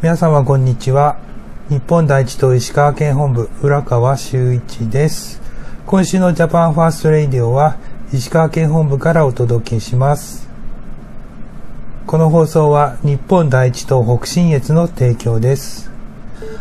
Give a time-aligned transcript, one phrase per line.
[0.00, 1.18] 皆様こんにちは。
[1.68, 5.40] 日本第一党石川県本部浦川修一です。
[5.84, 7.76] 今週のジャパンファーストレイディオは
[8.12, 10.48] 石川県本部からお届けします。
[12.06, 15.90] この放送は日本第一党北信越の提供です。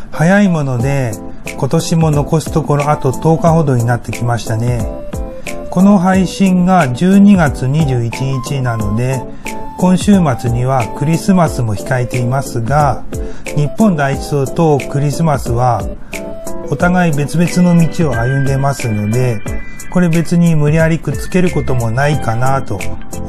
[0.09, 1.11] 早いもので
[1.57, 4.85] 今年も残すところあと10日ほどになってきましたね。
[5.69, 9.21] この配信が12月21日なので
[9.77, 13.03] 今週末にはクリスマスも控えていますが、
[13.57, 15.81] 日本第一党とクリスマスは
[16.69, 19.41] お互い別々の道を歩んでますので、
[19.91, 22.79] これ別に無理やりくっつけることもないかなと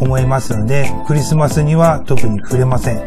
[0.01, 3.03] 思いますので、クリスマスには特に触れません。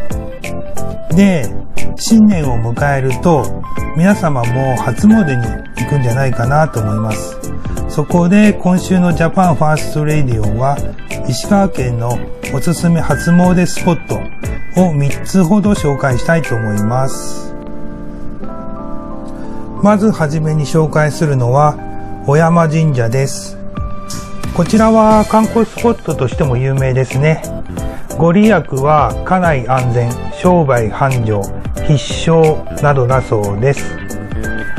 [1.16, 1.50] で、
[1.98, 3.64] 新年を迎えると、
[3.98, 5.46] 皆様も初詣に
[5.78, 7.38] 行くんじゃないかなと思います。
[7.90, 10.78] そこで今週のジャパンファーストレディオは、
[11.28, 12.18] 石川県の
[12.54, 14.16] おすすめ初詣スポット
[14.82, 17.54] を3つほど紹介したいと思います。
[19.82, 21.78] まずはじめに紹介するのは、
[22.26, 23.58] 小山神社です。
[24.56, 27.42] こちらは観光スポットとしても有名ですね。
[28.18, 31.42] ご利益は家内安全、商売繁盛、
[31.98, 33.98] 必勝などだそうです。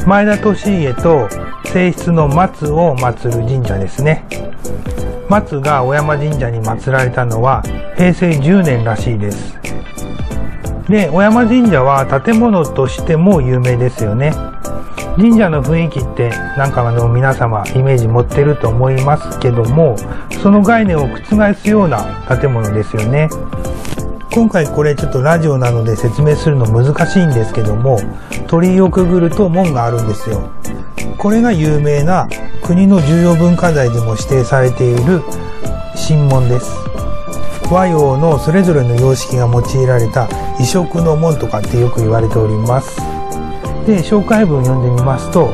[0.06, 1.28] 前田利家と
[1.64, 4.25] 正室の松を祀る神社ですね。
[5.28, 7.62] 松が小山神社に祀られたのは
[7.97, 9.58] 平成10年らしいです。
[10.88, 14.33] で、小山神社は建物としても有名ですよね。
[15.16, 19.97] 神社の雰囲気ってなんかあの皆様イメージ持ってると思いますけども、
[20.42, 23.28] その概念を覆すような建物ですよね。
[24.33, 27.98] 今回これちょっとラジオなので説明するの難しいんですけども、
[28.47, 30.48] 鳥居をくぐると門があるんですよ。
[31.19, 32.28] これが有名な
[32.62, 35.22] 国の重要文化財でも指定されている
[36.09, 36.70] 神門です。
[37.70, 40.28] 和洋のそれぞれの様式が用いられた
[40.60, 43.00] 異色の門とかってよく言われております。
[43.84, 45.50] で、紹介文を読んでみますと、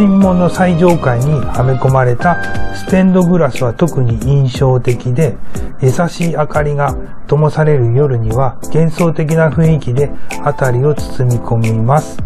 [0.00, 2.42] 神門の最上階にはめ込まれた
[2.74, 5.36] ステンドグラスは特に印象的で、
[5.82, 6.96] 優しい明かりが
[7.26, 10.10] 灯される夜には幻想的な雰囲気で
[10.42, 12.16] 辺りを包み込みます。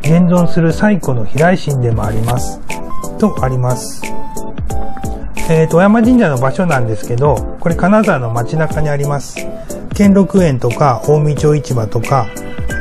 [0.00, 2.60] 現存する最古の飛来神でもあります。
[3.20, 4.02] とあります。
[5.48, 9.36] えー、と、山神社の場所なんですけど、これ金沢の街中にあります。
[9.94, 12.26] 兼六園とか、大見町市場とか、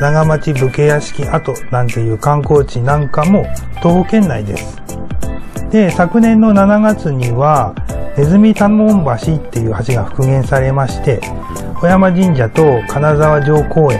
[0.02, 3.46] 長町武家屋敷跡なんていう観光地なんかも
[3.84, 4.82] 東北県内です。
[5.70, 7.76] で、昨年の7月には、
[8.18, 11.22] ネズミ多門橋っていう橋が復元されまして、
[11.80, 14.00] 小山神社と金沢城公園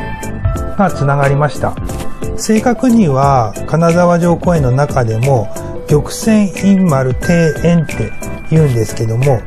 [0.76, 1.76] が繋がりました。
[2.36, 5.54] 正確には、金沢城公園の中でも、
[5.88, 8.12] 玉泉院丸庭園って
[8.50, 9.42] 言うんですけども、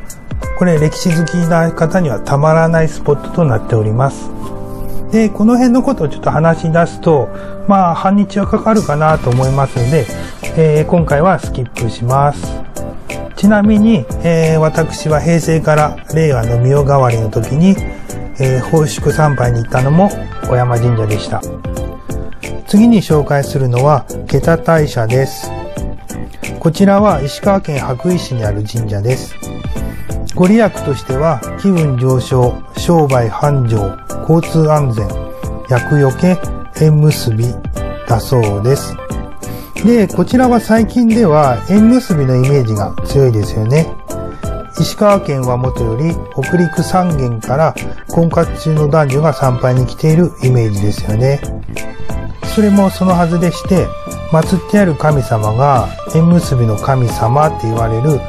[0.57, 4.29] これ歴史好きな方にはたまらないスポットとなっております。
[5.11, 7.29] で、この辺のことをちょっと話し出すと、
[7.67, 10.05] まあ、半日はかかるかなと思いますので、
[10.57, 12.61] えー、今回はスキップします。
[13.35, 17.75] ちなみに、えー、私は平成から令和の御代替わりの時に、
[18.39, 20.09] えー、奉祝参拝に行ったのも
[20.47, 21.41] 小山神社でした。
[22.67, 25.49] 次に紹介するのは、桁田大社です。
[26.59, 29.33] こちらは石川県白衣市にある神社です。
[30.35, 33.97] ご利益としては、気分上昇、商売繁盛、
[34.27, 35.07] 交通安全、
[35.69, 36.37] 厄除け、
[36.81, 37.45] 縁結び
[38.07, 38.93] だそうです。
[39.85, 43.87] で、こちらは最近では縁結びのイメージが強いですよね。
[44.77, 47.73] 石川県はもとより北陸三県から
[48.09, 51.39] 婚活中の男女が参拝に来ているイメージですよね。
[52.55, 53.87] それもそのはずでして、
[54.31, 58.19] 祀ってある神様が縁結びの神様って言われる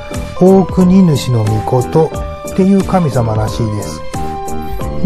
[0.40, 2.10] 大国主の御事
[2.52, 4.00] っていう神様らしいです。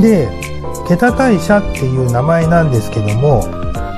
[0.00, 0.28] で、
[0.86, 3.42] 桁大社っていう名前なんですけども、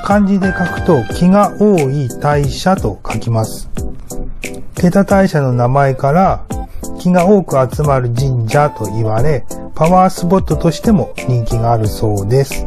[0.05, 3.69] 漢字で書くと気が多い大社と書きます。
[4.77, 6.45] 桁大社の名前から
[7.01, 12.67] 気が多く集まる神社と言われ、パワースポットとしても人気があるそうです。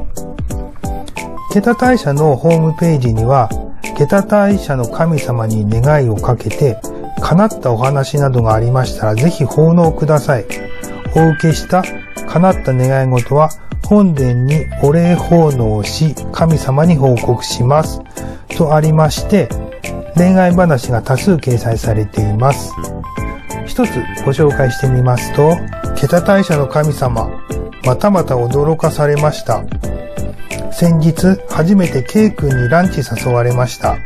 [1.52, 3.50] 桁大社のホームページには、
[3.98, 6.80] 桁大社の神様に願いをかけて、
[7.22, 10.46] 叶ったお話などがありましたら、ぜひ奉納ください。
[11.16, 11.84] お受けした
[12.28, 13.50] 叶った願い事は、
[13.88, 18.00] 本殿にお礼奉納し、神様に報告します。
[18.56, 19.50] とありまして、
[20.16, 22.72] 恋愛話が多数掲載されています。
[23.66, 23.90] 一つ
[24.24, 25.58] ご紹介してみますと、
[25.96, 27.28] 桁大社の神様、
[27.86, 29.64] またまた驚かされました。
[30.72, 33.98] 先日、初めて K 君にランチ誘われました。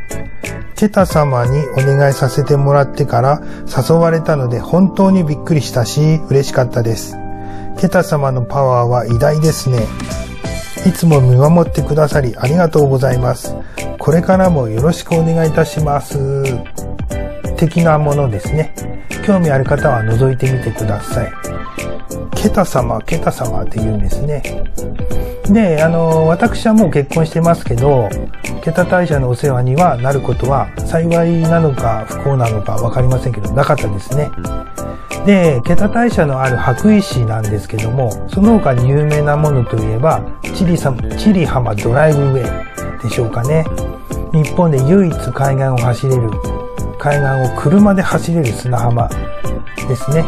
[0.75, 7.15] ケタ様にお願いさせてもらってから誘われたので本当にびっくりしたし嬉しかったです。
[7.79, 9.87] ケタ様のパワーは偉大ですね。
[10.85, 13.55] いつも見守ってくださりありがとうございます。
[13.97, 16.43] これからもよろしくお願いいたします。
[17.55, 18.73] 的なものですね。
[19.25, 21.31] 興味ある方は覗いてみてください。
[22.35, 24.43] ケタ様、ケタ様って言うんですね。
[25.49, 28.09] で、あの、私はもう結婚してますけど、
[28.63, 34.31] ケタ大社のお世話にはなることは幸いなのか不幸なのかわかりませんけど、なかったですね。
[35.25, 40.21] で、ケタ大社のある白石なんですけども、その他に有名なものといえば、
[40.55, 43.65] チリサチリ浜ドライブウェイでしょうかね。
[44.33, 46.29] 日本で唯一海岸を走れる、
[46.97, 49.09] 海岸を車で走れる砂浜
[49.87, 50.25] ですね。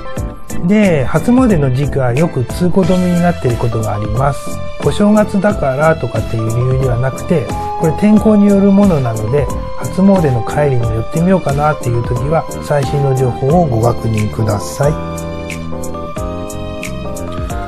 [0.68, 4.40] で、初詣の時期はよく通行止めになっていることがあります。
[4.86, 7.48] お正月だからとかっていう理由ではなくて、
[7.80, 9.46] これ天候によるものなので、
[9.78, 15.26] 初詣の帰りに寄ってみようかなっていう時は、最新の情報をご確認ください。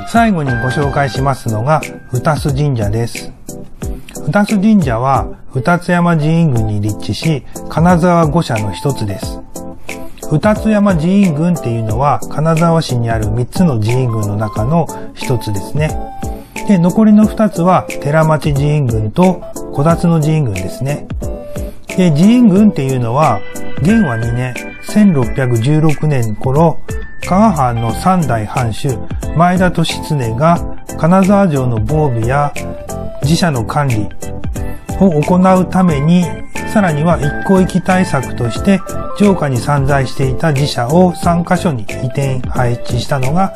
[0.10, 1.82] 最後にご紹介しますのが、
[2.12, 3.32] 二須神社です。
[4.28, 9.42] 二須神社は、二津山寺院群に立地し、金沢五社の一つです。
[10.30, 15.98] 二津山寺院群っていうのは、金沢市にある三つの寺院群の中の一つですね。
[16.68, 19.42] で、残りの二つは、寺町寺院群と
[19.74, 21.08] 小立の寺院群ですね。
[21.96, 23.40] で、寺院群っていうのは、
[23.82, 24.54] 元和2年、
[24.90, 26.78] 1616年頃、
[27.26, 28.98] 加賀藩の三代藩主、
[29.36, 30.60] 前田利常が
[30.98, 32.52] 金沢城の防備や
[33.22, 34.08] 自社の管理
[35.00, 36.26] を行うために
[36.78, 38.80] さらには一向一対策として
[39.18, 43.52] 城下に散在していた自社を3カ所に移転配置したのが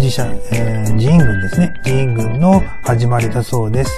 [0.00, 1.72] 自社、えー、寺院軍ですね。
[1.84, 3.92] 寺院軍の始まりだそうです。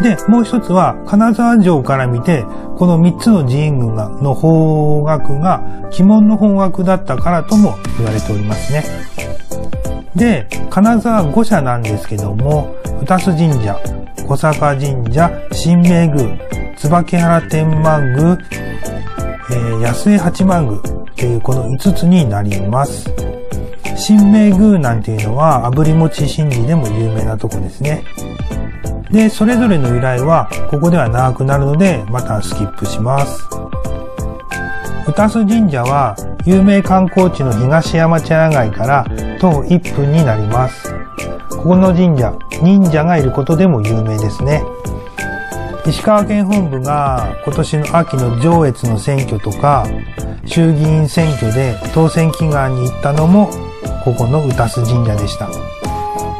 [0.00, 2.44] で、もう一つは、金沢城から見て、
[2.78, 8.84] この三つの寺院軍がの方角が鬼門の方角だったからとも言われておりますね。
[10.14, 13.76] で、金沢五社なんですけども、二須神社、
[14.28, 16.38] 小坂神社、新明宮、
[16.86, 18.38] 椿原天満宮、
[19.50, 23.10] えー、安江八幡宮っていうこの5つになります。
[23.96, 28.04] 新明宮なんていうのは炙り餅神事でも有名なとこですね。
[29.10, 33.42] で、それぞれの由来はここでは長くなるのでまたスキップします。
[35.08, 39.04] 歌須神社は有名観光地の東山茶屋街から
[39.40, 40.94] 徒歩1分になります。
[41.50, 42.32] ここの神社、
[42.62, 44.62] 忍者がいることでも有名ですね。
[45.88, 49.86] 石川県本部が今年の秋の上越の選挙とか、
[50.44, 53.50] 衆議院選挙で当選祈願に行ったのも、
[54.04, 55.48] ここの歌須神社でした。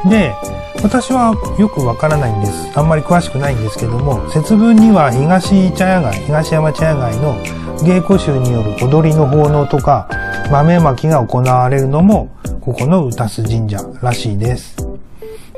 [0.09, 0.35] で、
[0.83, 2.71] 私はよくわからないんです。
[2.77, 7.37] あんまり詳しくないんですけども、節分には東茶屋街、東山茶屋街の
[7.85, 10.09] 芸妓衆による踊りの奉納とか、
[10.51, 12.29] 豆まきが行われるのも、
[12.61, 14.77] ここの歌須神社らしいです。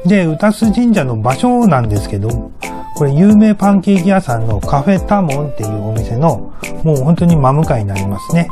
[0.05, 2.51] で、歌須神社の場所なんですけど、
[2.99, 6.53] これ有名パンケーキ屋さんのカフェタモンっていうお店の、
[6.83, 8.49] もう本当に真向かいになりますね。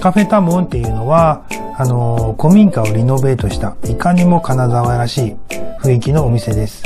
[0.00, 1.46] カフェタモンっていうのは、
[1.78, 5.36] あのー、古民家をリノベートした、いかにも金沢らしい
[5.80, 6.82] 雰囲気のお店です。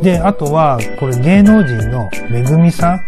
[0.00, 3.00] で、あとは、これ芸能人のめぐみさん。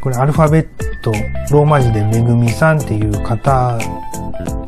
[0.00, 0.68] これアルファベッ
[1.02, 1.12] ト、
[1.54, 3.78] ローマ字でめぐみさんっていう方、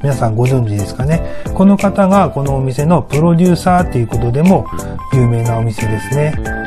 [0.04, 1.20] 皆さんご存知ですかね。
[1.52, 4.68] この方がこのお店のプロデューサーっていうことでも
[5.12, 6.63] 有名なお店ですね。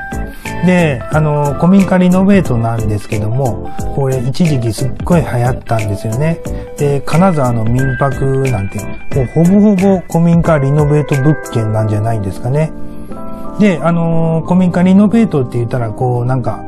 [0.66, 6.40] で、あの、古民家リノベートなんですけども、これ一時期すっごい流行ったんですよね。
[6.78, 8.80] で、金沢の民泊なんて、
[9.16, 12.72] もうほぼほぼ古民家リノベート物件なんじゃないんですかね。
[13.60, 16.64] で、あの、古民家リノベートって言ったら、こう、なんか、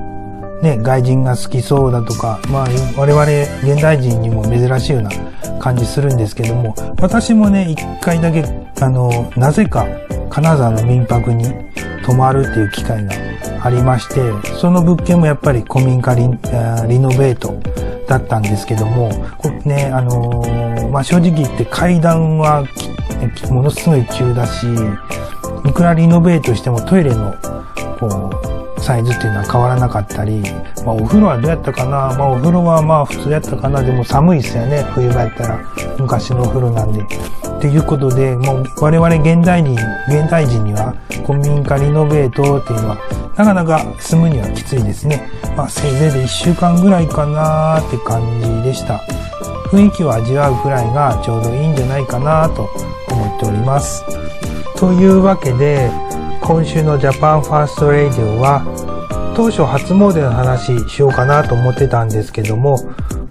[0.62, 2.68] ね、外人が好きそうだとか、まあ、
[2.98, 3.24] 我々
[3.64, 5.10] 現代人にも珍しいような
[5.60, 8.44] 感じするんですけども、私もね、一回だけ、
[8.82, 9.86] あの、なぜか
[10.30, 11.46] 金沢の民泊に
[12.06, 13.12] 泊まるっていう機会が
[13.62, 17.60] ありまして、その物件もやっぱり古民家リリノベート
[18.08, 22.66] だったんですけども、こね、あのー、まあ、正直言って階段は
[23.52, 24.66] ものすごい急だし、
[25.66, 27.36] いくらリノベートしてもトイレの、
[28.00, 28.32] こ
[28.78, 30.42] う、サイズっていうのは変わらなかったり、
[30.86, 34.84] まあ、お風呂はどうやったかなまあ、お風呂はまあ普通やったかなでも寒いっすよね。
[34.94, 35.60] 冬場やったら。
[36.00, 37.04] 昔のお風呂なんで。
[37.60, 39.74] っていうことで、もう我々現代人、
[40.08, 40.96] 現代人には
[41.28, 42.98] 古民家リノベートっていうのは
[43.36, 45.30] なかなか住むにはきついですね。
[45.58, 49.02] まあせいぜいで1週間ぐらいかなーって感じでした。
[49.72, 52.70] 雰囲気を味わうくらいがちょうどいいんじゃないかなと
[53.12, 54.06] 思っております。
[54.78, 55.92] というわけで、
[56.42, 58.64] 今週のジャパンファーストレディオは
[59.36, 62.80] 当初初詣の話しようかなと思ってたんですけども、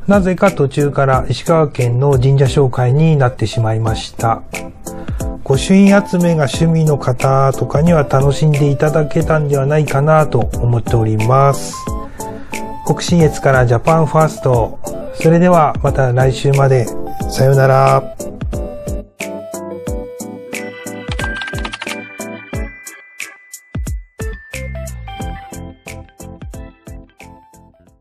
[0.09, 4.43] なぜか途中から石川県の神社紹介になってしまいました。
[5.45, 11.75] 御朱印集めが趣味の方とかには楽しんでいただけたんではないかなと思っております。
[12.87, 14.79] 北信越からジャパンファースト。
[15.13, 16.87] それではまた来週まで。
[17.31, 18.28] さようなら。